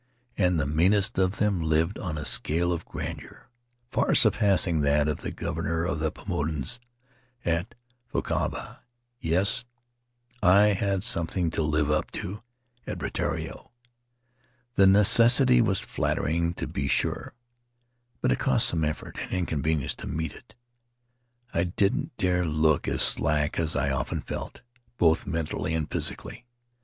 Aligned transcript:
And 0.35 0.59
the 0.59 0.65
meanest 0.65 1.19
of 1.19 1.35
them 1.37 1.61
lived 1.61 1.99
on 1.99 2.17
a 2.17 2.25
scale 2.25 2.71
of 2.73 2.85
grandeur 2.85 3.51
far 3.91 4.15
surpassing 4.15 4.81
that 4.81 5.07
of 5.07 5.21
the 5.21 5.29
governor 5.29 5.83
of 5.85 5.99
the 5.99 6.11
Paumotus 6.11 6.79
at 7.45 7.75
Fakavava. 8.11 8.79
Yes, 9.19 9.63
I 10.41 10.69
had 10.73 11.03
something 11.03 11.51
to 11.51 11.61
live 11.61 11.91
up 11.91 12.09
to 12.13 12.41
at 12.87 12.97
Rutiaro. 12.97 13.69
The 14.73 14.87
necessity 14.87 15.61
was 15.61 15.79
flattering, 15.79 16.55
to 16.55 16.65
be 16.65 16.87
sure, 16.87 17.35
but 18.21 18.31
it 18.31 18.39
cost 18.39 18.69
some 18.69 18.83
effort 18.83 19.19
and 19.21 19.31
inconvenience 19.31 19.93
to 19.97 20.07
meet 20.07 20.33
it. 20.33 20.55
I 21.53 21.63
didn't 21.65 22.17
dare 22.17 22.43
look 22.43 22.87
as 22.87 23.03
slack 23.03 23.59
as 23.59 23.75
I 23.75 23.91
often 23.91 24.21
felt, 24.21 24.61
both 24.97 25.27
mentally 25.27 25.75
and 25.75 25.87
physically. 25.87 26.47